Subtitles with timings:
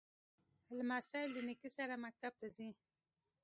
[0.77, 2.69] لمسی له نیکه سره مکتب ته ځي.